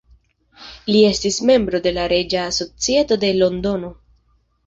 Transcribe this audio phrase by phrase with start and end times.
[0.93, 3.93] Li estis membro de la Reĝa Societo de Londono.